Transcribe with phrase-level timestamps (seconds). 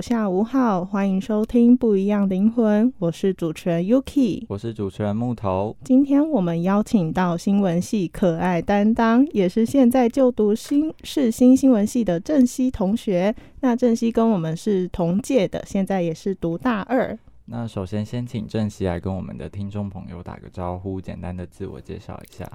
[0.00, 5.76] 下午好，欢迎收听《不一样灵魂》，我是主持人 Yuki，我是主持人木头。
[5.84, 13.34] 今天我们邀请到新闻系可爱担当，也是现在就读新世新新闻系的郑熙同学。
[13.60, 17.18] 那郑熙跟我们是同届的，现在也是读大二。
[17.46, 22.46] 那首先先请郑熙来跟我们的听众朋友打个招呼，简单的自我介绍一下。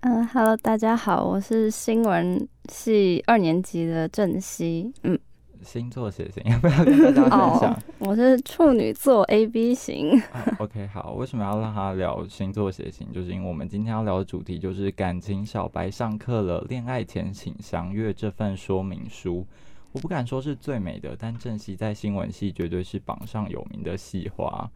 [0.00, 4.92] 嗯，Hello，，大家好，我是新闻系二年级的郑熙。
[5.02, 5.18] 嗯。
[5.62, 7.82] 星座血型 要不要跟大家分享？
[7.98, 10.20] 我是处女座 A B 型。
[10.58, 13.10] OK，好，为什么要让他聊星座血型？
[13.12, 19.46] 就是因为我们今天要聊的主题就是感情小白上课了，恋爱前请详阅这份说明书。
[19.92, 24.70] 我不敢说是最美的，但正熙在新闻系绝对是榜上有名的系花。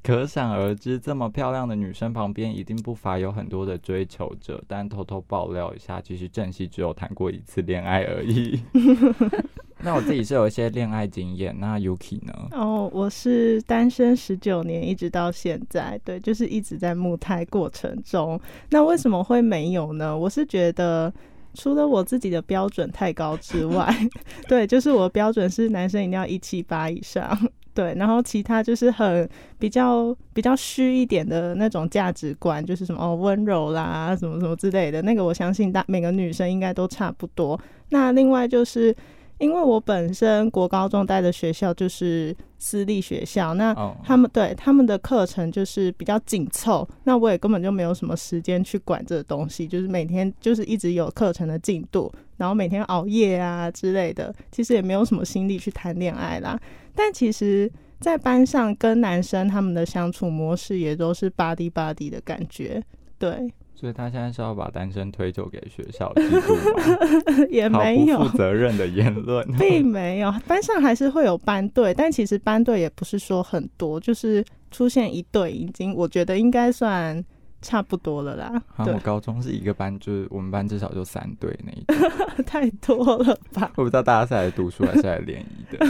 [0.02, 4.62] 可想而知，这么漂亮的女生旁边一定不乏有很多的追求者。
[4.66, 8.60] 但偷偷爆料一下，其实正熙只有谈过一次恋爱而已。
[9.82, 12.32] 那我自己是有一些恋爱经验，那 Yuki 呢？
[12.52, 18.38] 哦，我是单身十九年，一直到现在，对，就是一直在木胎过程中。
[18.68, 20.16] 那为什么会没有呢？
[20.16, 21.10] 我是觉得，
[21.54, 23.90] 除了我自己的标准太高之外，
[24.46, 27.38] 对，就是我的标准是男生一定要一七八以上。
[27.72, 35.00] 对，然后其他就是很比较比较虚一点的那种价值观，就是什么哦温柔啦，什么什么之类的。
[35.02, 37.60] 那个我相信大每个女生应该都差不多。
[37.90, 38.94] 那另外就是
[39.40, 43.74] 因为我本身国高中待的学校就是私立学校，那
[44.04, 56.60] 他们对他们的课程就是比较紧凑，那我也根本就没有什么时间去管这个东西，就是每天就是一直有课程的进度，然后每天熬夜啊之类的，其实也没有什么心力去谈恋爱啦。
[56.94, 62.82] 但其实，在班上跟男生他们的相处模式也都是 body body 的感觉，
[63.18, 63.50] 对。
[63.80, 66.12] 所以他现在是要把单身推就给学校？
[67.48, 70.30] 也没有负责任的言论， 并没有。
[70.46, 77.24] 班上还是会有班队，但其实班队也不是说很多，就是出现一对，已经我觉得应该算。
[77.62, 78.62] 差不多了啦。
[78.78, 82.10] 我高中是一个班，就是我们班至少就三对那一种，
[82.46, 83.70] 太多了吧？
[83.76, 85.84] 我不知道大家是来读书还是来联谊的。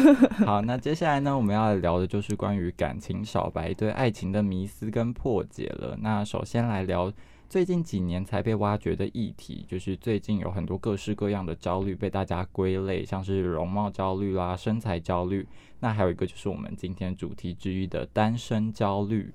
[0.44, 5.96] 好，那接下来呢，我们要聊的就是关于感情小白对爱情的迷思跟破解了。
[6.02, 7.12] 那首先来聊
[7.50, 15.44] 最近几年才被挖掘的议题，就是最近有很多各式各样的焦虑被大家归类，像是容貌焦虑啦、身材焦虑，
[15.80, 19.34] 那还有一个就是我们今天主题之一的单身焦虑。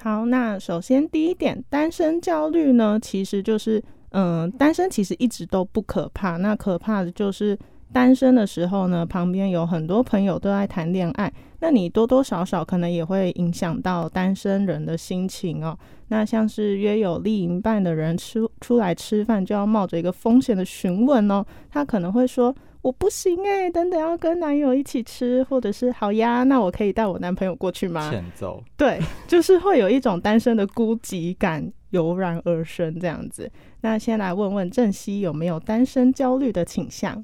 [0.00, 7.58] 好，那首先第一点，单身焦虑呢，其实就是，嗯，单身其实一直都不可怕，那可怕的就是
[7.92, 15.78] 单身的时候呢，旁边有很多朋友都在谈恋爱，那你多多少少可能也会影响到单身人的心情哦。
[16.08, 22.54] 那像是约有另一半的人吃出来吃饭，就要冒着一个风险的询问哦，他可能会说。
[22.80, 28.08] 我不行哎，等等要跟男友一起吃，或者是好呀，那我可以带我男朋友过去吗？
[28.08, 28.62] 欠揍。
[28.76, 33.50] 对，就是会有一种单身的孤寂感油然而生这样子。
[33.80, 37.22] 那先来问问郑熙有没有单身焦虑的倾向？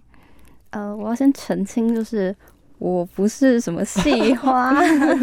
[0.70, 2.34] 呃，我要先澄清，就是
[2.84, 4.75] 我不是什么戏花。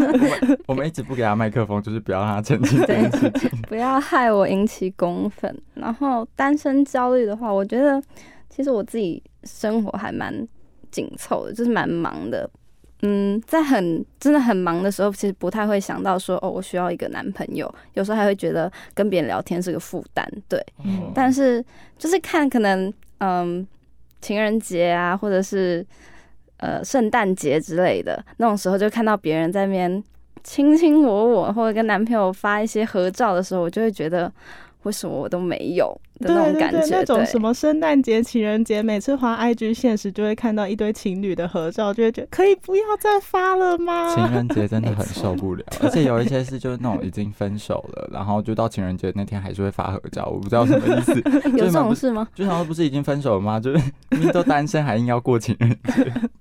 [0.67, 5.55] 我们一直不给他麦克风，就是不要让他澄清这件事情，不要害我引起公愤。
[5.75, 8.01] 然后单身焦虑的话，我觉得
[8.49, 9.21] 其实我自己。
[9.43, 10.31] 生活还蛮
[10.91, 12.47] 紧凑的，就是蛮忙的，
[13.01, 17.73] 嗯，在很真的很忙的时候，其实不太会想到说，哦，我需要一个男朋友。
[17.95, 20.63] 有时候还会觉得跟别人聊天是个负担，对。
[20.85, 21.65] 嗯但是
[21.97, 23.67] 就是看可能，嗯，
[24.21, 25.83] 情人节啊，或者是
[26.61, 30.03] 呃圣诞节之类的那种时候，就看到别人在那边
[30.43, 34.31] 卿卿我我，或者跟男朋友发一些合照的时候，我就会觉得，
[34.83, 36.79] 为什么我都没有的那种感觉？
[36.79, 44.15] 对对对，那种什么圣诞节、情人节，每次发 IG 现实就会看到一堆情侣的合照，就会觉得可以不要再发了吗？
[44.15, 51.13] 情人节真的很受不了， 而且有一些是就是那种已经分手了，然后就到情人节那天还是会发合照，我不知道什么意思。
[51.55, 52.27] 有这种事吗？
[52.33, 53.59] 就想说不是已经分手了吗？
[53.59, 56.11] 就是都单身还硬要过情人节。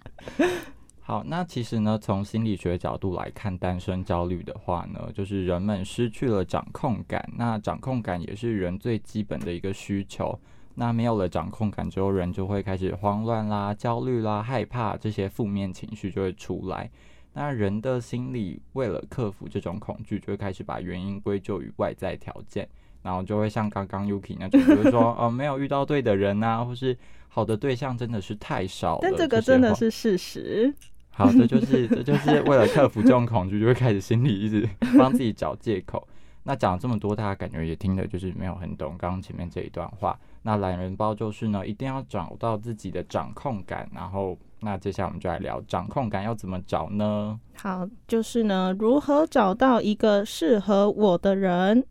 [1.10, 7.28] 好，那其实呢，从心理学角度来看，单身焦虑的话呢，就是人们失去了掌控感。
[7.36, 10.38] 那掌控感也是人最基本的一个需求。
[10.76, 16.88] 那没有了掌控感之后，人就会开始慌乱啦、焦虑啦、害怕这些负面情绪就会出来。
[17.32, 22.68] 那人的心理为了克服这种恐惧，就会开始把原因归咎于外在条件，
[23.02, 26.96] 然后就会像刚刚 Yuki 那种，比如说哦没有遇到对的人啊，或是
[27.26, 29.00] 好的对象真的是太少了。
[29.02, 30.72] 但这个真的是事实。
[31.10, 34.68] 好，这就是这就是为了克服这种恐惧，就会开始心里一直
[34.98, 36.06] 帮自己找借口。
[36.42, 40.18] 那讲了这么多，大家感觉也听的就是没有很懂刚刚前面这一段话。
[40.42, 43.86] 那懒人包就是呢，一定要找到自己的掌控感。
[43.94, 47.38] 然后，那接下来我们就来聊掌控感要怎么找呢？
[47.54, 51.84] 好，就是呢，如何找到一个适合我的人？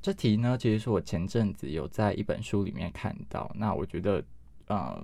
[0.00, 3.50] 这题呢，其实是我前阵子有在一本书里面看到。
[3.54, 4.24] 那我觉得，
[4.68, 4.98] 呃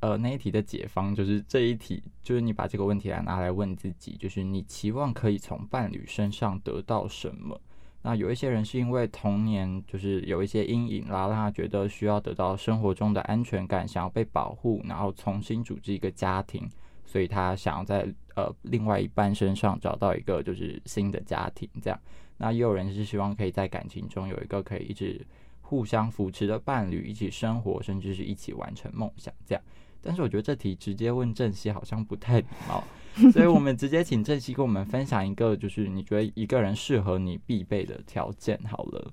[0.00, 7.60] 呃，那一题的解方就是这一题，就是你把这个问题来拿来问自己，就是你期望可以从伴侣身上得到什么？
[8.00, 16.68] 那有一些人是因为童年就是有一些阴影啦，让他觉得需要得到生活中的安全感，想要被保护，然后重新组织一个家庭，
[17.04, 18.06] 所以他想要在
[18.36, 22.00] 呃另外一半身上找到一个就是新的家庭这样。
[22.36, 25.26] 那也有人是希望可以在感情中有一个可以一直
[25.60, 29.64] 互相扶持的伴侣，一起生活，甚至是一起完成梦想这样。
[30.02, 32.82] 但是我觉得这题直接问正熙好像不太礼貌，
[33.32, 39.12] 所以我们直接请正熙跟我们分享一个，就是你觉得一个人适合你必备的条件好了。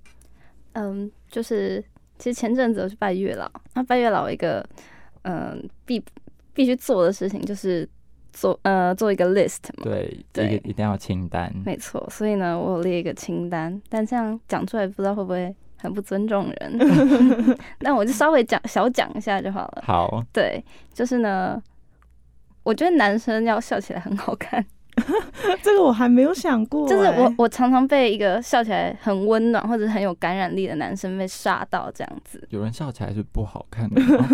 [0.74, 1.84] 嗯，就是
[2.18, 4.68] 其实前阵子我去拜月老，那拜月老一个
[5.24, 6.04] 嗯必
[6.54, 7.88] 必须做的事情就是
[8.32, 11.54] 做呃做一个 list 嘛，对，对一个一定要清单。
[11.66, 15.56] 没错，所以呢，我有列一个清单，但这样讲出来不知道会不会
[15.86, 16.78] 很不尊重人
[17.80, 19.84] 那我就稍微讲小讲一下就好了。
[19.86, 20.62] 好，对，
[20.94, 21.62] 就是呢，
[22.64, 24.66] 我觉得男生要笑起来很好看，
[25.62, 32.46] 这个我还没有想过、就是我欸我常常被一个笑起来很温暖或者很有感染力的男生被吓到这样子。
[32.50, 34.28] 有人笑起来是不好看的吗？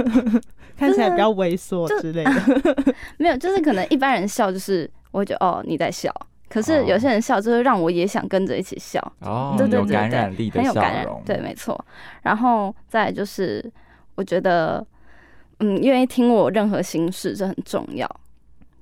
[0.78, 2.96] 看起来比较猥琐之类的。
[3.18, 6.12] 没有，就是可能一般人笑就是我会觉得哦你在笑，
[6.52, 11.86] 可是哦有些人笑就是让我也想跟着一起笑，哦，对对有感对对染力的有感染容，，对，没错。
[12.24, 13.64] 然后再就是
[14.16, 14.86] 我觉得
[15.60, 18.08] 嗯愿意听我任何心事，这很重要。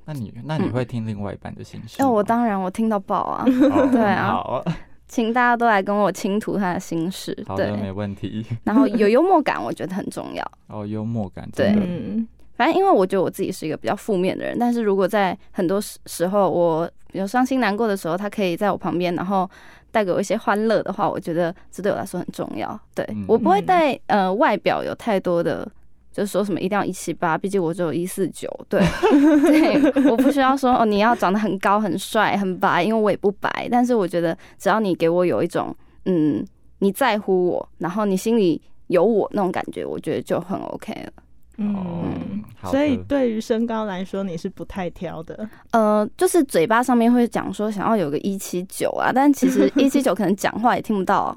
[0.06, 2.10] 那你那你嗯会听另外一半的心事哎、吗？
[2.10, 4.64] 我当然我听到爆啊，哦 对啊好
[5.08, 7.92] 请大家都来跟我倾吐他的心事，好的，没。
[7.92, 8.46] 问题。
[8.64, 10.52] 然后有幽默感，我觉得很重要。
[10.68, 12.28] 哦，幽默感，对嗯，
[12.60, 19.50] 反正因为我觉得我自己是一个比较负面的人，但是如果在很多时时候我有伤心难过的时候，他可以在我旁边，然后
[19.92, 22.78] 带给我一些欢乐的话，我觉得这对我来说很重要。
[22.94, 25.66] 对、嗯我不会嗯带呃外表有太多的。
[26.12, 28.82] 就是说什么一定要一七八，毕竟我只有一四九，对
[29.46, 33.70] 对，我不需要说哦，你要长得很高、很帅、很白，因为我也不白。
[33.72, 35.74] 但是我觉得只要你给我有一种
[36.06, 36.44] 嗯
[36.80, 41.14] 你在乎我，然后你心里有我那种感觉，我觉得就很 OK 了。
[41.60, 45.48] 哦嗯，所以对于身高来说，你是不太挑的。
[45.72, 51.36] 呃，就是嘴巴上面会讲说想要有个一七九啊，但其实 一七九可能讲话也听不到，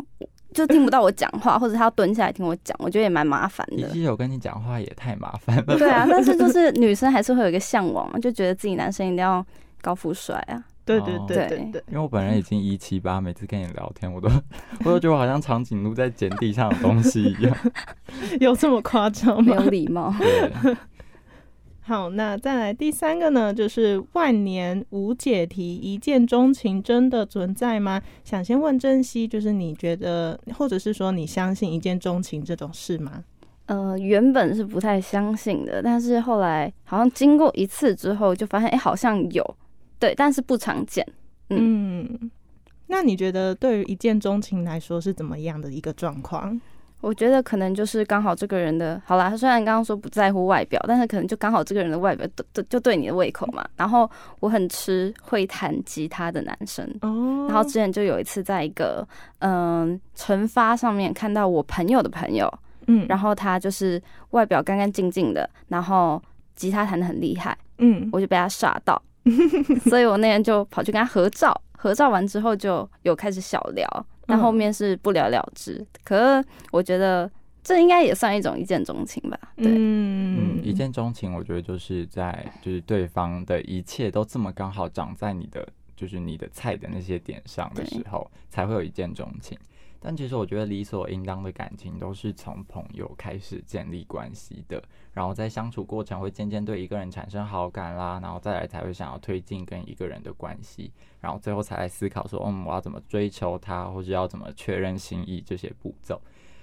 [0.54, 3.76] 就听不到我讲话，或者他要蹲下来听我讲，我觉得也蛮麻烦的。
[3.76, 5.76] 一七九跟你讲话也太麻烦了。
[5.76, 9.44] 对啊，但是就是女生还是会有一个向往嘛，就觉得自己男生一定要
[9.80, 10.62] 高富帅啊。
[10.84, 14.28] 对对哦对对对，因为我本人已经一七八，每次跟你聊天，我都
[14.84, 17.56] 我都觉得我好像长颈鹿在捡地上的东西一样。
[18.40, 19.62] 有这么夸张没有？
[19.70, 20.12] 礼貌。
[21.84, 28.00] 好，那再来第三个呢，就是万年无解题，一见钟情真的存在吗？
[28.22, 33.24] 想先问珍惜，就是你觉得，或者是说你相信一见钟情这种事吗？
[33.66, 39.56] 呃，原本是不太相信的，但是后来好像经过一次之后，就发现哎、好像有，
[40.02, 41.06] 对，但是不常见。
[41.50, 42.28] 嗯，
[42.88, 46.60] 那你觉得对于一见钟情来说是怎么样的一个状况？
[47.00, 53.64] 我觉得可能就是刚好这个人的，好啦，他虽然刚刚说不在乎外表，但是可能就刚好这个人的外表对对就对你的胃口嘛。
[53.76, 59.06] 然后我很吃会弹吉他的男生，哦，然后之前就有一次在一个
[59.38, 62.52] 嗯晨发上面看到我朋友的朋友，
[62.88, 66.20] 嗯，然后他就是外表干干净净的，然后
[66.56, 69.00] 吉他弹的很厉害，嗯，我就被他吓到，
[69.88, 75.84] 所以我那天就跑去跟他合照，合照完之后就有开始小聊，但后面是不了了之。
[76.04, 77.30] 可是我觉得
[77.62, 79.38] 这应该也算一种一见钟情吧？
[79.56, 89.56] 对，嗯嗯，一见钟情，我觉得就是在就是对方的一切都这么刚好长在你的就是你的菜的那些点上的时候，才会有一见钟情。
[90.02, 94.82] 但其实我觉得理所应当的感情都是从朋友开始建立关系的，
[95.12, 100.90] 然后在相处过程会渐渐对一个人产生好感啦，然后再来才会想要推进跟一个人的关系，
[101.20, 106.20] 然后最后才来思考说，嗯，我要怎么追求他，或者要怎么确认心意这些步骤。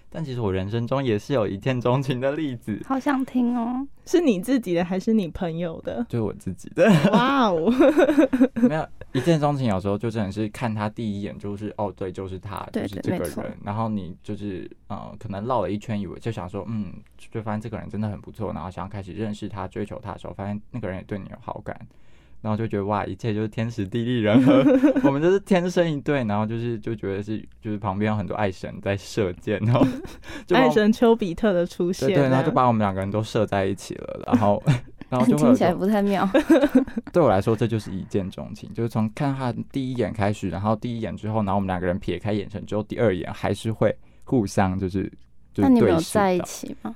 [0.10, 3.88] 但其实我人生中也是有一见钟情的例子，好想听哦。
[4.06, 6.04] 是你自己的还是你朋友的？
[6.10, 6.89] 就是我自己的。
[7.12, 7.72] 哇哦，
[8.68, 13.58] 没有一见钟情，有时候就真的是看他第一眼就是哦，对，就是他，对就是这个人。
[13.63, 16.92] 然后你就是呃，可能绕了一圈，以为就想说，嗯，
[17.32, 21.80] 就发现这个人真的很不错，然后想要开始认识他、追求他的时候，发现那个人也对你有好感，
[22.41, 24.63] 然后就觉得哇，一切就是天时地利人和，
[25.03, 29.86] 我们就是天生一对，然后就是就觉得是就是旁边有很多爱神在射箭，然后
[30.48, 34.62] 就爱神丘比特的出现，对对，然后就把我们两个人都射在一起了，然后
[35.10, 36.27] 然后就听起来不太妙。
[37.12, 45.12] 对我来说，这就是一见钟情，就是从看他第一眼开始，然后第一眼之后，然后我们两个人撇开眼神之后，第二眼还是会互相就是
[45.53, 46.96] 就是那你们有对视在一起吗？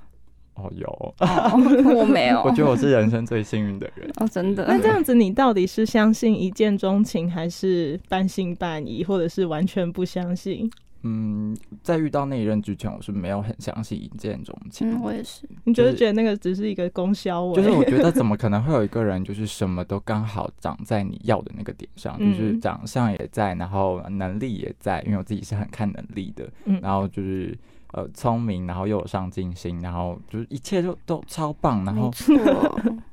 [0.55, 0.87] 哦，有，
[1.19, 2.41] 哦， 我没有。
[2.43, 4.09] 我觉得我是人生最幸运的人。
[4.17, 4.65] 哦，真的。
[4.67, 10.69] 那这样子，你到底是相信一见钟情，还是半信半疑，或者是完全不相信？
[11.05, 14.89] 嗯，在遇到那一任之前，我是没有很相信一见钟情。
[14.89, 15.41] 嗯，我也是。
[15.65, 17.55] 你就就是是觉得那个只是一个供销尾？
[17.55, 27.53] 就是我觉得 怎么可能会有一个人，就是什么都刚好长在你要的那个点上，就是嗯长相也在，然后能力也在，因为我自己是很看能力的，嗯然后就是
[27.93, 32.11] 呃聪明，然后又有上进心，然后就是一切就都超棒，然后。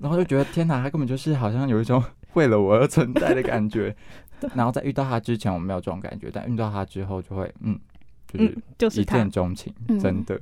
[0.01, 3.95] 然后就觉得天哪，他根本就是好像有一种为了我而存在的感觉。
[4.55, 7.79] 然后在遇到他之前我没有这种感觉，但遇到他之后就会嗯，
[8.27, 10.41] 就是嗯，就是一见钟情，嗯真的，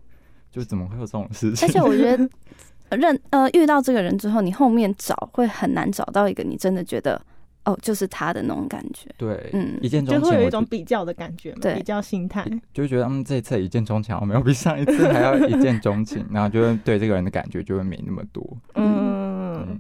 [0.52, 1.66] 就怎么会有这种事情？
[1.66, 7.20] 而且我觉得认呃遇到这个人之后，你后面找会很难找到一个你真的觉得
[7.68, 9.10] 哦就是他的那种感觉。
[9.18, 12.42] 对，嗯一见钟情，就会有一种比较的感觉嘛，对比较心态。
[12.72, 18.56] 就会觉得嗯，这一次一见钟情好像没有比上一次还要一见钟情，然后就会对这个人的感觉就会没那么多。
[18.74, 19.78] 嗯，嗯，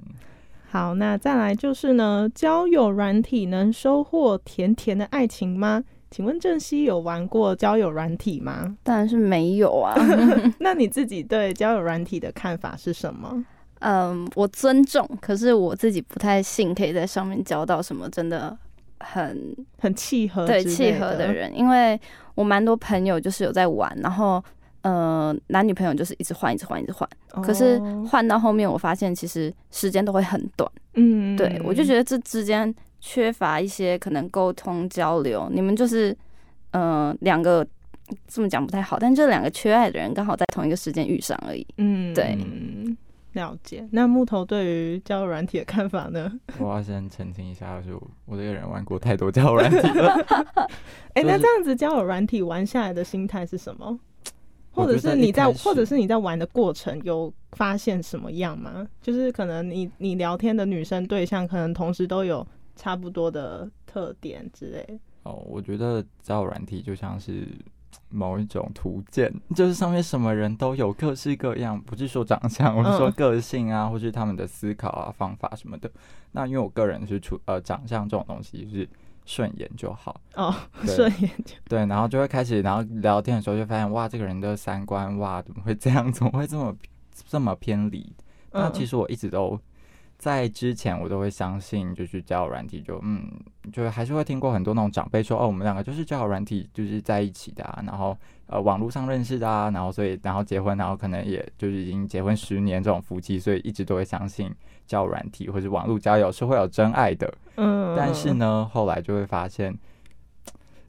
[0.70, 5.82] 好，那再来就是呢，交友软体能收获甜甜的爱情吗？
[6.10, 8.76] 请问郑熙有玩过交友软体吗？
[8.82, 9.94] 当然是没有啊。
[10.60, 13.44] 那你自己对交友软体的看法是什么？
[13.80, 18.56] 嗯，我尊重，可是我自己不太信可以在上面交到什么真的
[19.00, 21.98] 很很契合对契合的人，因为
[22.34, 24.42] 我蛮多朋友就是有在玩，然后
[24.82, 27.08] 呃男女朋友就是一直换，一直换，一直换，
[27.42, 36.16] 可是哦换到后面我发现其实时间都会很短，嗯，对我就觉得这之间缺乏一些可能沟通交流，你们就是
[36.72, 37.64] 呃两个
[38.26, 41.64] 这么讲不太好，但这两个缺爱的人刚好在同一个时间遇上而已。
[41.76, 42.36] 嗯，对。
[42.40, 42.96] 嗯
[43.32, 43.86] 了解。
[43.92, 46.32] 那木头对于交友软体的看法呢？
[46.58, 50.14] 我要先澄清一下，就是我我这个人玩过太多交友软体了。
[51.14, 53.98] 哎、就是那这样子交友软体玩下来的心态是什么？
[54.70, 58.86] 或者是你在，或者是你在玩的过程有发现什么样吗？
[59.02, 65.00] 就是可能你你聊天的女生对象，可能同时都有差不多的特点之类。
[65.24, 67.48] 哦，我觉得交友软体就像是
[68.10, 75.90] 某一种图鉴，就是上面什么人都有，各式各样，不是说长相， 我是说嗯个性啊，或是他们的思考啊、方法什么的。
[76.32, 78.88] 那因为我个人是出呃长相这种东西是
[79.24, 80.54] 顺眼就好，哦，
[80.84, 86.10] 顺眼就对，然后就会开始，然后聊天的时候就发现，哇，这个人的三观，哇，怎么会这样？
[86.12, 86.74] 怎么会这么
[87.26, 88.10] 这么偏离？
[88.50, 89.60] 那嗯其实我一直都
[90.18, 93.30] 在之前，我都会相信，就是交友软体就，嗯，
[93.72, 98.16] 就还是会听过很多那种长辈说，哦，我们两个就是交友软体就是在一起的啊，然后
[98.48, 104.52] 呃网络上认识的啊，然后所以然后结婚，然后可能也就是已经结婚十年这种夫妻，所以一直都会相信
[104.88, 107.32] 交友软体或者网络交友是会有真爱的。
[107.54, 109.72] 嗯，但是呢，后来就会发现，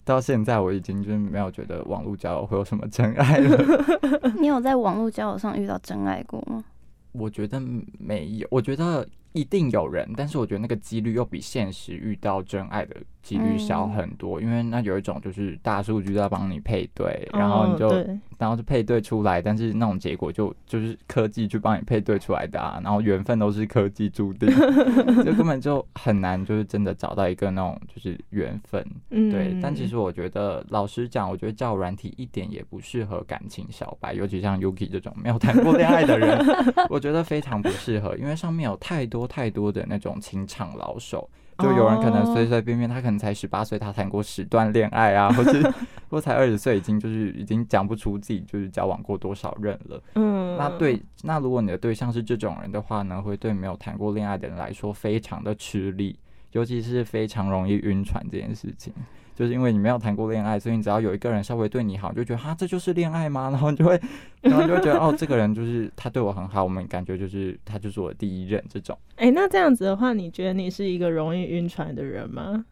[0.03, 3.57] 到现在我已经就是没有觉得网络交友会有什么真爱了。
[4.41, 6.63] 你有在网络交友上遇到真爱过吗？
[7.12, 7.59] 我觉得
[7.98, 24.48] 没有，我觉得一定有人，但是我觉得那个几率又比现实遇到真爱的几率小嗯很多，因为那有一种就是大数据在帮你配对，然后你就、哦然后就配对出来，但是那种结果就就是科技去帮你配对出来的啊，然后缘分都是科技注定，
[25.25, 28.81] 就根本就很难就是真的找到一个那种就是缘分。
[29.09, 29.29] 嗯。
[29.29, 36.39] 对，但其实我觉得，老实讲，我觉得交友软体一点也不适合感情小白，尤其像 Yuki 这种没有谈过恋爱的人，
[36.89, 41.29] 我觉得非常不适合，因为上面有太多太多的那种情场老手。
[41.61, 45.73] 就有人可能随随便便，他可能才十八岁，他谈过十段恋爱啊， 或是
[46.09, 50.01] 或才二十岁，已经就是已经讲不出自己就是交往过多少任了。
[50.15, 56.17] 嗯那对，那如果你的对象是这种人的话呢，会对没有谈过恋爱的人来说非常的吃力，
[56.53, 58.93] 尤其是非常容易晕船这件事情。
[59.39, 63.48] 就是因为你没有谈过恋爱，所以你只要有一个人稍微对你好，就觉得哈这就是恋爱吗？
[63.50, 63.98] 然后你就会，
[64.41, 69.00] 然后你就会觉得哦，这个人就是他对我很好，我们感觉就是他就是我的第一任这种。
[69.15, 72.65] 哎、那这样子的话，你觉得你是一个容易晕船的人吗？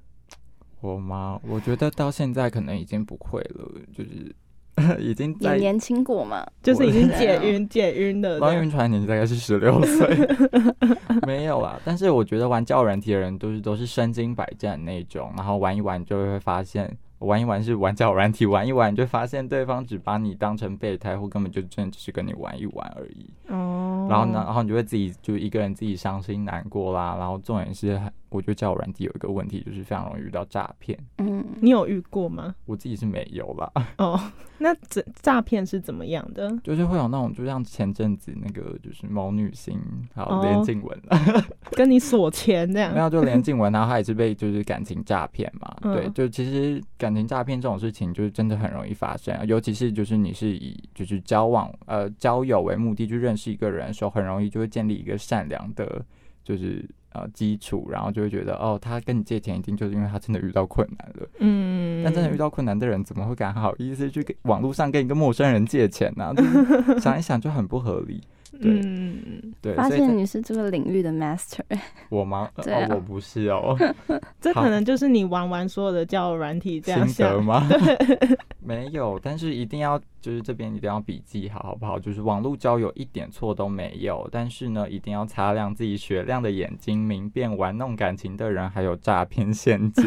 [0.81, 1.39] 我吗？
[1.41, 4.35] 我觉得到现在可能已经不会了，就是
[4.99, 8.55] 已经在也年轻过嘛，就是已经解晕解晕了这样。
[8.55, 10.27] 玩晕船年纪大概是十六岁，
[11.25, 11.79] 没有啦。
[11.83, 23.29] 但是我觉得玩交友软体的人都是都是身经百战那种，然后玩一玩就会发现，玩一玩是玩交友软体，玩一玩就发现对方只把你当成备胎，或根本就真的只是跟你玩一玩而已。
[23.49, 27.15] 哦，然后呢，然后你就会自己就一个人自己伤心难过啦。
[27.17, 30.97] 然后重点是，我觉得交友软体有一个问题，就是非常容易遇到诈骗。
[31.17, 32.55] 嗯，你有遇过吗？
[32.65, 34.19] 我自己是没有啦，哦，
[34.57, 36.49] 那诈诈骗是怎么样的？
[36.63, 39.79] 就是会有那种，就像前阵子那个就是某女星，
[40.13, 41.45] 还有哦连静雯啦。
[41.71, 42.99] 跟你索钱这样没？
[42.99, 45.75] 有，就连静文，然后她也是被就是感情诈骗嘛。
[45.81, 56.03] 嗯对，就其实感情诈骗这种事情，就是真的很容易发生啊，尤其是就是你是以就是交往呃交友为目的去认识一个人的时候，很容易就会建立一个善良的，
[56.43, 56.83] 就是
[57.17, 61.29] 呃基础，然后就会觉得哦，他跟你借钱一定就是因为他真的遇到困难了。
[61.39, 68.21] 嗯，但真的遇到困难的人，怎么会敢好意思去跟网络上跟一个陌生人借钱呢、就是 想一想就很不合理。
[68.61, 71.59] 对嗯，对，发现你是这个领域的 master，
[72.09, 72.49] 我吗？
[72.63, 73.75] 对啊哦，我不是哦。
[74.07, 77.43] 好这可能就是你玩完所有的交友软体这样心得想。
[77.43, 77.67] 吗？
[78.59, 81.97] 没有，但是一定要就是这边一定要笔记好，好不好？
[81.99, 90.03] 就是网络交友一点错都没有，但是呢，一定要擦亮自己雪亮的眼睛，明辨玩弄感情的人还有诈骗陷阱。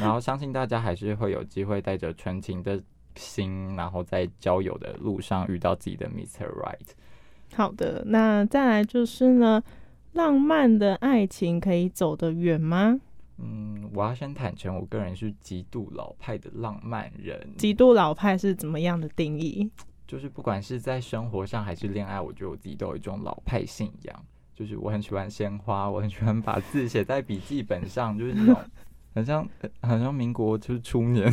[0.00, 2.80] 然后相信大家还是会有机会带着纯情的
[3.14, 6.44] 心，然后在交友的路上遇到自己的 Mr.
[6.46, 6.88] Right。
[7.54, 9.62] 好的，那再来就是呢，
[10.12, 13.00] 浪漫的爱情可以走得远吗？
[13.38, 17.40] 嗯，我要先坦诚，我个人是极度老派的浪漫人。
[17.56, 19.70] 极度老派是怎么样的定义？
[20.06, 28.56] 就是不管是在生活上还是恋爱，我觉得我自己都有一种老派信仰，就是我很喜欢鲜花，我很喜欢把字写在笔记本上，就是那种
[29.14, 29.48] 很像
[29.82, 31.30] 很像民国就是初年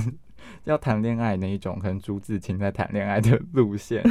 [0.66, 4.04] 要谈恋爱那一种，可能朱自清在谈恋爱的路线，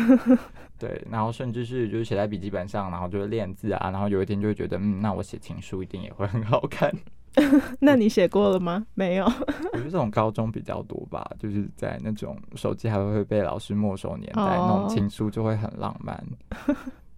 [0.79, 6.93] 对，然后甚至是就是写在笔记本上，然后就是练字啊，然后有一天就会觉得，嗯，那我写情书一定也会很好看。
[7.81, 8.87] 那你写过了吗？
[8.95, 9.25] 没有。
[9.25, 16.25] 我觉得这种高中比较多吧，就是在那种手机还会被老师没收年代，那哦种情书就会很浪漫。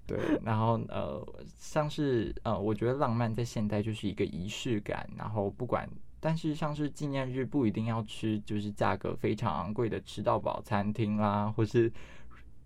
[0.07, 1.21] 对，然后呃，
[1.59, 5.87] 像是呃，我觉得浪漫在现代就是一个仪式感，然后不管，
[6.27, 11.89] 但是像是纪念日不一定要吃，就是价格非常昂贵的吃到饱餐厅啦，或是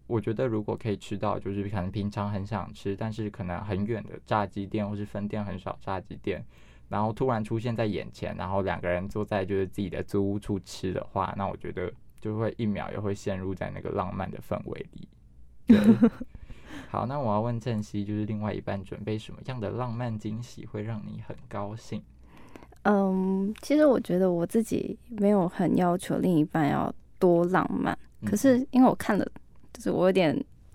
[0.06, 6.42] 我觉得如果可以吃到，就是可能平常很想吃，但是可能很远的炸鸡店或是分店很少炸鸡店，
[6.88, 15.06] 然后突然出现在眼前，然后两个人坐在就是自己的租屋处吃的话，那我觉得就会一秒也会陷入在那个浪漫的氛围里。
[15.66, 15.78] 对，
[16.88, 22.02] 好，那我要问郑熙，就是另外一半准备什么样的浪漫惊喜会让你很高兴？
[22.84, 29.26] 嗯，其实我觉得我自己没有很要求另一半要多浪漫，可是因为我看了，
[29.72, 30.34] 就是我有点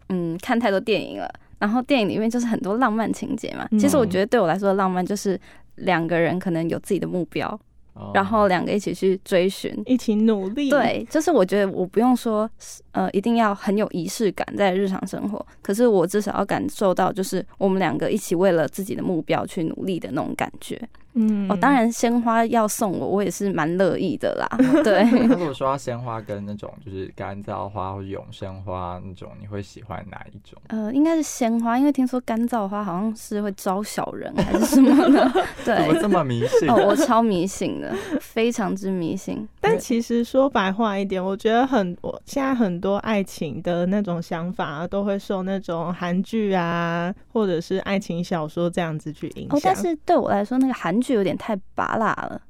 [0.09, 3.67] 嗯看太多电影了，然后电影里面就是很多浪漫情节嘛。
[3.79, 5.39] 其实我觉得对我来说的浪漫就是
[5.77, 7.47] 两个人可能有自己的目标，
[7.93, 9.73] 哦然后两个一起去追寻。
[9.87, 12.47] 一起努力。，对，就是我觉得我不用说，
[12.91, 20.79] 呃，一定要很有仪式感在日常生活，可是我至少要感受到，就是我们两个一起为了自己的目标去努力的那种感觉。
[21.15, 24.57] 嗯，哦，当然鲜花要送我，我也是蛮乐意的啦。
[24.83, 30.61] 对，那如果说到鲜花跟那种就是干燥花或者永生花那种，你会喜欢哪一种？
[30.67, 35.31] 呃，应该是鲜花，因为听说干燥花好像是会招小人还是什么的。
[35.63, 36.69] 对，怎么这么迷信？
[36.69, 39.47] 哦，我超迷信的，非常之迷信。
[39.61, 49.57] 但其实说白话一点，我觉得很，我现在很多爱情的那种想法、啊、都会受那种韩剧啊，或者是爱情小说这样子去影响。
[49.57, 52.41] 哦，但是对我来说，那个韩剧有点太拔辣了。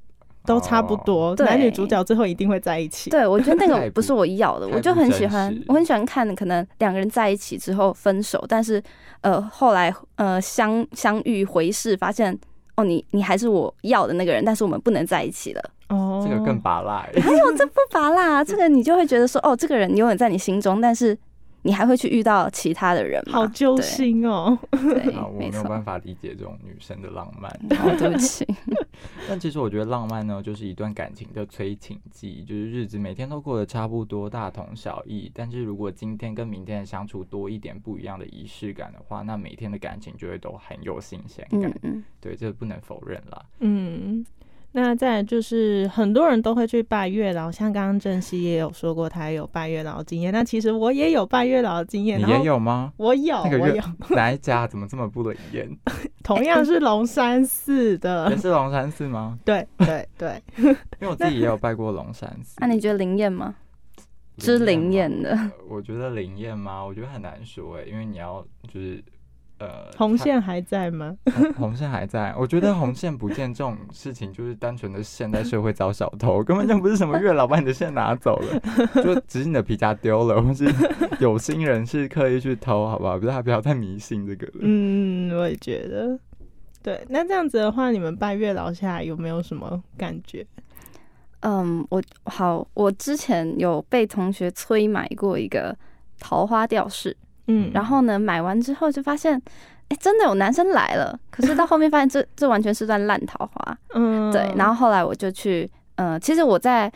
[0.45, 3.09] 都差不多，男女主角最后一定会在一起。
[3.09, 8.79] 对，我觉得那个不是我要的，我就很喜欢，我很喜欢看可能两个人在一起之后分手，但是
[9.21, 12.37] 呃后来呃相相遇回视，发现
[12.77, 15.61] 哦你你还是我要的那个人，但是我们不能在一起了。
[15.89, 17.19] 哦，这个更拔辣欸。
[17.19, 21.17] 还有这不拔啦，这个你就会觉得说哦这个人永远在你心中，但是
[21.65, 23.33] 你还会去遇到其他的人嘛？
[23.33, 24.57] 好揪心哦。
[24.69, 25.49] 对啊，，我没。
[25.55, 27.49] 有办法理解这种女生的浪漫。
[27.79, 28.45] 哦，对不起，
[29.27, 35.31] 但其实我觉得浪漫呢，就是一段感情的催情剂，就是日子每天都过得差不多，大同小异。
[35.33, 41.61] 但是如果今天跟明天的相处多一点不一样的仪式感的话，那每天的感情就会都很有新鲜感。
[41.61, 43.45] 嗯嗯，对，这不能否认啦。
[43.59, 44.25] 嗯，
[44.77, 50.33] 那再就是很多人都会去拜月老，像刚刚郑熙也有说过他有拜月老的经验。
[50.33, 52.91] 那其实我也有拜月老的经验，你也有吗？
[52.97, 53.83] 我有，那个月我有，
[54.13, 55.65] 哪一家怎么这么不冷艳？
[56.23, 59.39] 同样是龙山寺的也，是龙山寺吗？
[59.45, 60.65] 对 对对，因
[60.99, 62.57] 为我自己也有拜过龙山寺。
[62.59, 63.55] 那、你觉得灵验吗？
[64.37, 66.83] 之灵验的，我觉得灵验吗？
[66.83, 69.01] 我觉得很难说哎，因为你要就是
[69.57, 71.15] 呃，红线还在吗？
[71.33, 78.59] 红红线还在，我觉得红线不见这种事情，就是单纯的现代社会找小偷，根本就不是什么月老把你的线拿走了，
[79.01, 80.65] 就只是你的皮夹丢了，或是
[81.19, 83.17] 有心人是刻意去偷，好不好？
[83.17, 84.53] 不是，他不要太迷信这个了。
[84.59, 86.19] 嗯，我也觉得。
[86.83, 90.45] 对，那这样子的话，你们拜月老下来有没有什么感觉？
[91.39, 95.75] 嗯，我好，我之前有被同学催买过一个
[96.19, 97.15] 桃花吊饰，
[97.47, 99.41] 嗯，然后呢，买完之后就发现，
[99.89, 106.91] 哎，真的有男生来了，可是到后面发现这 这完全是段烂桃花，嗯，对，然后后来我就去，呃，其实我在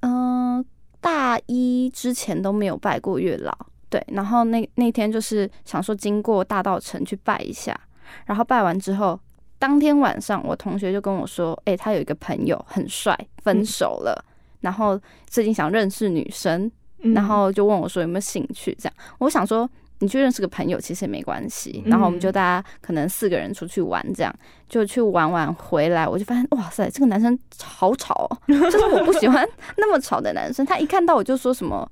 [0.00, 0.64] 嗯、呃
[1.00, 3.52] 大一之前都没有拜过月老，
[3.90, 7.78] 对，然后那那天就是想说经过大道城去拜一下，
[8.26, 9.18] 然后拜完之后。
[9.58, 14.24] 当天晚上，我同学就跟我说：“哎、他有一个朋友很帅，分手了，
[14.58, 16.68] 然后最近想认识女生，
[17.02, 17.14] 嗯。
[17.14, 18.94] 然后就问我说有没有兴趣，这样。
[19.18, 19.70] 我想说
[20.02, 24.34] 你去认识个朋友其实也没关系，然后我们就大家可能四个人出去玩，这样
[24.68, 31.88] 就去玩玩回来，我就发现哇塞，这个男生好吵、哦，就是我不喜欢 那么吵的男生，他一看到我就说什么，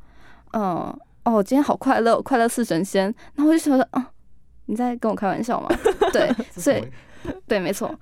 [0.54, 0.92] 嗯、
[1.24, 3.04] 哦，今天好快乐，快乐似神仙，
[3.36, 4.04] 然后我就觉得，嗯、
[4.66, 5.68] 你在跟我开玩笑吗？
[6.12, 6.84] 对， 所以
[7.46, 7.94] 对，没错。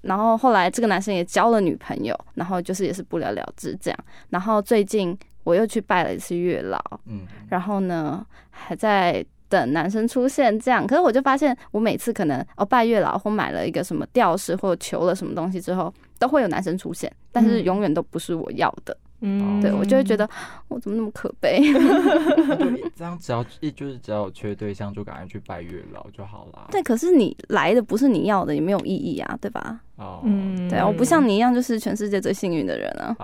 [0.00, 3.98] 然后后来这个男生也交了女朋友，然后就是也是不了了之这样。
[4.30, 10.86] 然后最近我又去拜了一次月老，嗯，然后呢还在等男生出现这样。
[10.86, 18.96] 可是我就发现，我每次可能哦拜月老或买了一个什么吊饰或求了什么东西之后，都会有男生出现，但是嗯永远都不是我要的。
[18.96, 19.11] 嗯，
[19.60, 20.28] 对我就会觉得
[20.68, 21.60] 我怎么那么可悲？
[21.72, 26.66] 就 这样，只要一就是只要有缺对象，就赶快去拜月老就好啦。
[26.70, 29.80] 对，可是你来的不是你要的，也没有意义啊，对吧？
[29.96, 33.16] 哦，嗯，对啊，我不像你一样，就是全世界最幸运的人啊。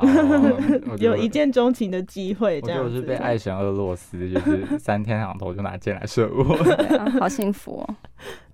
[1.01, 6.55] 有一见钟情的机会，这样子我觉得我是被爱神俄罗斯，就是三天两头就拿箭来射我。
[6.97, 7.95] 啊，好幸福哦。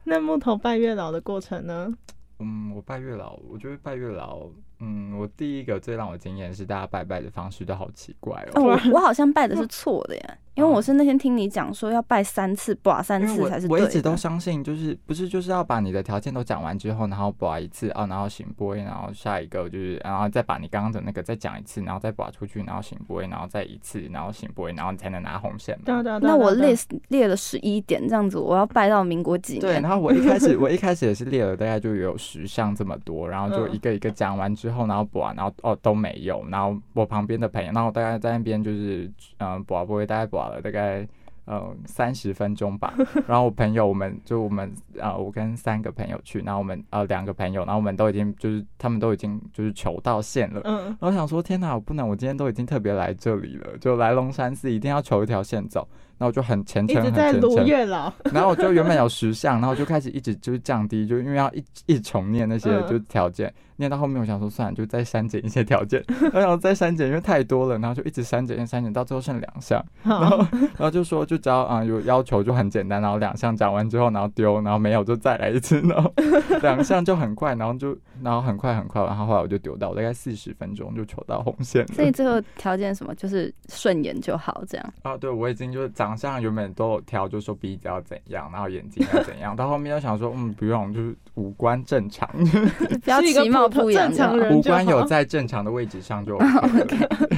[0.05, 1.93] 那木头拜月老的过程呢？
[2.41, 4.41] 嗯，我拜月老，我觉得拜月老，
[4.81, 8.63] 嗯，我第一个最让我惊艳是大家拜拜的方式都好奇怪哦，哦。
[8.63, 14.15] 我我好像拜的是错的耶，因为我是那天听你讲说要拜三次，拔三次才是对我我一直都。
[14.15, 25.83] 相信，就是不是就是要把你的条件都讲完之后，然后拔一次啊，然后醒波，然后下一个就是，然后再把你刚刚的那个再讲一次，然后再拔出去，然后醒波，然后再一次，然后醒波，然后你才能拿红线嘛。
[25.87, 29.83] 对啊对啊对啊那我对啊 list 列了十一点，这样子我要拜到民国几对，年？
[29.83, 41.07] 然后我一开始我一开始也是列了大概就有十项这么多，然后就嗯一个一个讲完之后，然后拔，然后哦都没有，然后我旁边的朋友，然后我大概在那边就是嗯拔不会大概拔了大概
[41.47, 42.95] 呃三十分钟吧，
[43.29, 50.61] 然后我朋友我们就我们呃我跟三个朋友去，然后我们呃两个朋友，然后我们都已经就是他们都已经就是求到线了。
[50.65, 52.09] 嗯，然后想说，天哪，我不能！
[52.09, 55.87] 我今天都已经特别来这里了，就来龙山寺，一定要求一条线走。
[56.19, 57.65] 然后我就很虔诚，一直很虔诚在撸。
[57.67, 62.83] 月老， 然后我就原本有十项，然后就开始一直就是降低，就因为要一一重念那些嗯。
[62.85, 76.13] 就是条件，念到后面我想说算了，就再删减一些条件， 然后再删减，因为太多了，然后就一直删减删减，到最后剩两项， 然后，然后就说就只要啊、有要求就很简单，然后两项讲完之后，然后丢，然后没有就再来一次，然后
[76.61, 81.87] 两项就很快，然后就然后很快很快，然后后来我就丢到，我大概四十分钟就求到红线。
[81.89, 84.93] 所以最后条件什么，就是顺眼就好，这样。
[85.03, 92.29] 啊，对，我已经就是长相原本都有挑，就说鼻子要怎样，然后眼睛要怎样，到后面又想说，嗯，不用，就是五官正常，
[93.03, 97.29] 不要是一貌普通不扬正常人五官有在正常的位置上就 OK 了。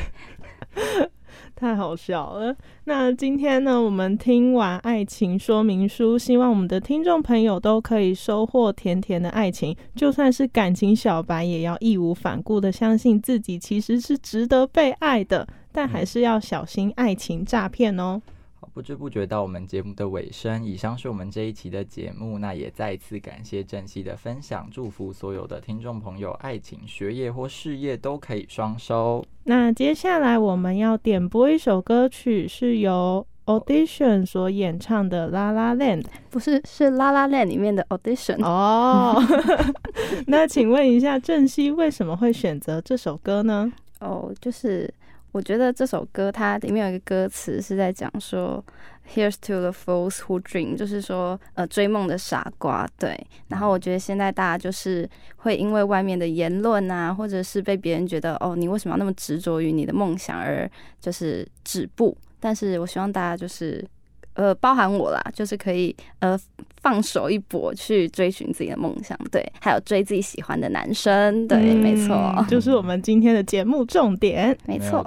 [1.56, 2.54] 太好笑了。
[2.84, 9.74] 那今天呢，我们听完爱情说明书，希望我们的听众朋友都可以收获甜甜的爱情。
[9.94, 18.20] 就算是感情小白，也要义无反顾的相信自己其实是值得被爱的，但还是要小心爱情诈骗哦。
[18.76, 22.38] 不知不觉到我们节目的尾声，以上是我们这一期的节目。
[22.38, 29.24] 那也再一次感谢郑熙的分享，祝福所有的听众朋友，爱情、学业或事业都可以双收。
[29.44, 39.16] 那接下来我们要点播一首歌曲，是由 Audition 所演唱的《La La Land》，不是是《La La Land》里面的 Audition 哦。
[40.28, 43.72] 那请问一下，郑熙为什么会选择这首歌呢？
[44.00, 44.92] 哦，就是。
[45.36, 48.64] 我觉得这首歌它里面有一个歌词是在讲说
[49.14, 52.88] ，Here's to the fools who dream，就是说呃追梦的傻瓜。
[52.98, 53.14] 对，
[53.48, 60.66] 然后我觉得现在大家就是会因为外面的言论啊，或者是被别人觉得哦你为什么要那么执着于你的梦想而
[60.98, 62.16] 就是止步。
[62.40, 63.86] 但是我希望大家就是。
[64.38, 66.38] 呃，包含我啦，就是可以呃
[66.86, 75.04] 放手一搏去追寻自己的梦想，对，还有追自己喜欢的男生，对，没错， 就是我们今天的节目重点， 没错。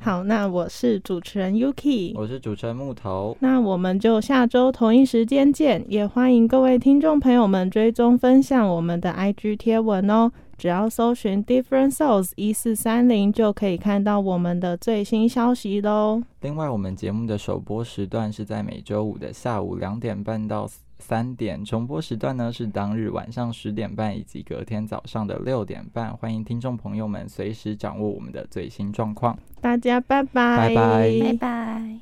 [0.00, 10.32] 好，那我是主持人 Yuki，我是主持人木头，那我们就下周同一时间见，也欢迎各位听众朋友们追踪分享我们的 IG 贴文哦。
[10.58, 16.20] 只要搜寻 Different Souls 一四三零，就可以看到我们的最新消息喽。
[16.40, 20.68] 另外，我们节目的首播时段是在每周五的下午两点半到
[21.00, 26.16] 三点，重播时段呢是当日晚上十点半以及隔天早上的六点半。
[26.16, 29.36] 欢迎听众朋友们随时掌握我们的最新状况。
[29.60, 32.00] 大家拜拜，拜拜，拜拜。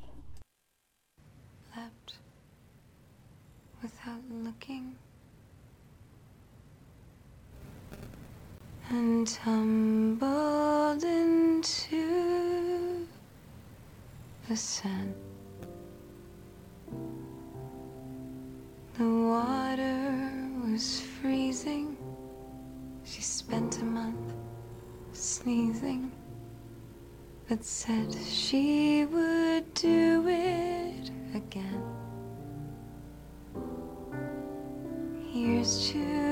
[8.91, 13.07] and tumbled into
[14.49, 15.13] the sun.
[18.99, 20.21] The water
[20.61, 21.97] was freezing.
[23.05, 24.35] She spent a month
[25.13, 26.11] sneezing,
[27.49, 31.85] but said she would do it again.
[35.33, 36.28] Here's to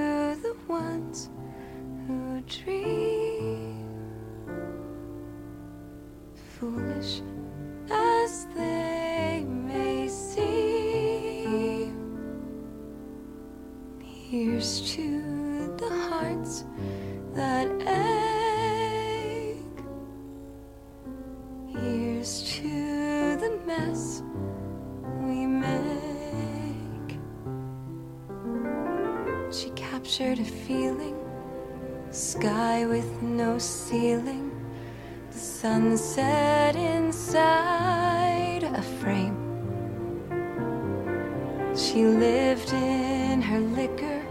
[41.96, 44.22] She lived in her liquor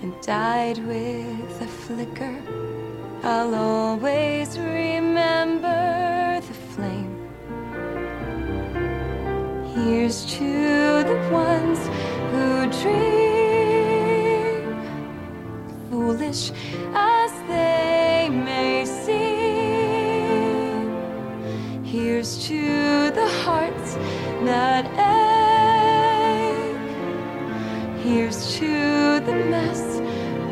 [0.00, 2.40] and died with a flicker.
[3.24, 7.16] I'll always remember the flame.
[9.74, 11.80] Here's to the ones
[12.30, 13.18] who dream
[15.90, 16.52] foolish
[16.94, 17.17] as
[29.44, 30.00] mess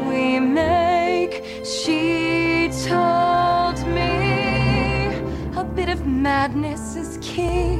[0.08, 1.44] we make.
[1.64, 5.14] She told me
[5.56, 7.78] a bit of madness is key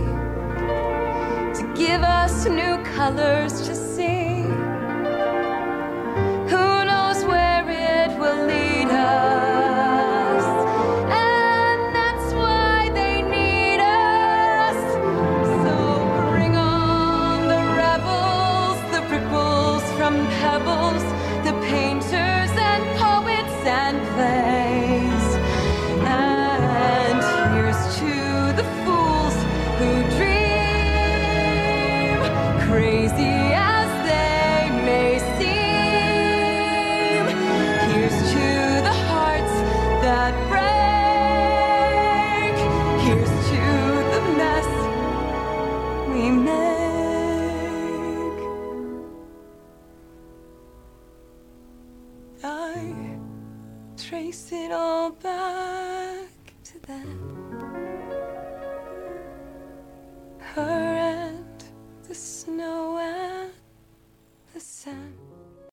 [1.59, 3.67] to give us new colors